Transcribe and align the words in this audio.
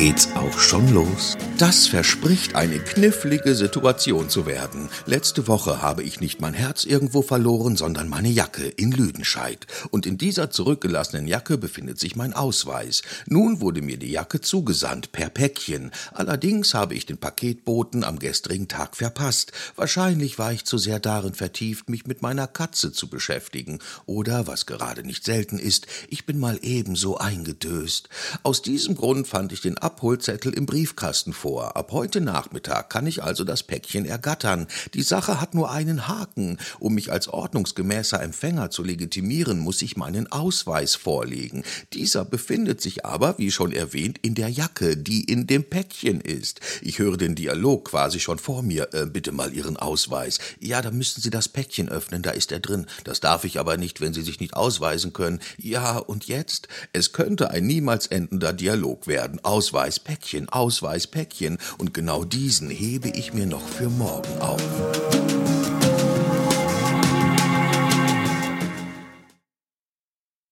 geht's 0.00 0.30
auch 0.34 0.58
schon 0.58 0.94
los. 0.94 1.36
Das 1.58 1.86
verspricht 1.86 2.54
eine 2.54 2.78
knifflige 2.78 3.54
Situation 3.54 4.30
zu 4.30 4.46
werden. 4.46 4.88
Letzte 5.04 5.46
Woche 5.46 5.82
habe 5.82 6.02
ich 6.02 6.20
nicht 6.20 6.40
mein 6.40 6.54
Herz 6.54 6.86
irgendwo 6.86 7.20
verloren, 7.20 7.76
sondern 7.76 8.08
meine 8.08 8.30
Jacke 8.30 8.66
in 8.66 8.92
Lüdenscheid. 8.92 9.66
Und 9.90 10.06
in 10.06 10.16
dieser 10.16 10.50
zurückgelassenen 10.50 11.26
Jacke 11.26 11.58
befindet 11.58 12.00
sich 12.00 12.16
mein 12.16 12.32
Ausweis. 12.32 13.02
Nun 13.26 13.60
wurde 13.60 13.82
mir 13.82 13.98
die 13.98 14.10
Jacke 14.10 14.40
zugesandt, 14.40 15.12
per 15.12 15.28
Päckchen. 15.28 15.90
Allerdings 16.14 16.72
habe 16.72 16.94
ich 16.94 17.04
den 17.04 17.18
Paketboten 17.18 18.02
am 18.02 18.18
gestrigen 18.18 18.68
Tag 18.68 18.96
verpasst. 18.96 19.52
Wahrscheinlich 19.76 20.38
war 20.38 20.50
ich 20.50 20.64
zu 20.64 20.78
sehr 20.78 20.98
darin 20.98 21.34
vertieft, 21.34 21.90
mich 21.90 22.06
mit 22.06 22.22
meiner 22.22 22.46
Katze 22.46 22.90
zu 22.90 23.10
beschäftigen. 23.10 23.80
Oder, 24.06 24.46
was 24.46 24.64
gerade 24.64 25.04
nicht 25.04 25.26
selten 25.26 25.58
ist, 25.58 25.88
ich 26.08 26.24
bin 26.24 26.38
mal 26.38 26.58
ebenso 26.62 27.18
eingedöst. 27.18 28.08
Aus 28.44 28.62
diesem 28.62 28.94
Grund 28.94 29.28
fand 29.28 29.52
ich 29.52 29.60
den 29.60 29.76
Abholzettel 29.90 30.54
im 30.54 30.66
Briefkasten 30.66 31.32
vor. 31.32 31.76
Ab 31.76 31.90
heute 31.90 32.20
Nachmittag 32.20 32.90
kann 32.90 33.08
ich 33.08 33.24
also 33.24 33.42
das 33.42 33.64
Päckchen 33.64 34.04
ergattern. 34.04 34.68
Die 34.94 35.02
Sache 35.02 35.40
hat 35.40 35.52
nur 35.52 35.72
einen 35.72 36.06
Haken. 36.06 36.58
Um 36.78 36.94
mich 36.94 37.10
als 37.10 37.26
ordnungsgemäßer 37.26 38.22
Empfänger 38.22 38.70
zu 38.70 38.84
legitimieren, 38.84 39.58
muss 39.58 39.82
ich 39.82 39.96
meinen 39.96 40.30
Ausweis 40.30 40.94
vorlegen. 40.94 41.64
Dieser 41.92 42.24
befindet 42.24 42.80
sich 42.80 43.04
aber, 43.04 43.36
wie 43.38 43.50
schon 43.50 43.72
erwähnt, 43.72 44.18
in 44.22 44.36
der 44.36 44.48
Jacke, 44.48 44.96
die 44.96 45.24
in 45.24 45.48
dem 45.48 45.64
Päckchen 45.64 46.20
ist. 46.20 46.60
Ich 46.82 47.00
höre 47.00 47.16
den 47.16 47.34
Dialog 47.34 47.86
quasi 47.90 48.20
schon 48.20 48.38
vor 48.38 48.62
mir. 48.62 48.94
Äh, 48.94 49.06
bitte 49.06 49.32
mal 49.32 49.52
Ihren 49.52 49.76
Ausweis. 49.76 50.38
Ja, 50.60 50.82
da 50.82 50.92
müssten 50.92 51.20
Sie 51.20 51.30
das 51.30 51.48
Päckchen 51.48 51.88
öffnen, 51.88 52.22
da 52.22 52.30
ist 52.30 52.52
er 52.52 52.60
drin. 52.60 52.86
Das 53.02 53.18
darf 53.18 53.42
ich 53.42 53.58
aber 53.58 53.76
nicht, 53.76 54.00
wenn 54.00 54.14
Sie 54.14 54.22
sich 54.22 54.38
nicht 54.38 54.54
ausweisen 54.54 55.12
können. 55.12 55.40
Ja, 55.58 55.98
und 55.98 56.28
jetzt? 56.28 56.68
Es 56.92 57.12
könnte 57.12 57.50
ein 57.50 57.66
niemals 57.66 58.06
endender 58.06 58.52
Dialog 58.52 59.08
werden. 59.08 59.40
Ausweis, 59.42 59.69
Päckchen, 60.00 60.48
Ausweis, 60.48 61.06
Päckchen. 61.06 61.20
Päckchen 61.20 61.58
und 61.78 61.94
genau 61.94 62.24
diesen 62.24 62.70
hebe 62.70 63.08
ich 63.08 63.32
mir 63.32 63.46
noch 63.46 63.66
für 63.66 63.88
morgen 63.88 64.40
auf. 64.40 65.49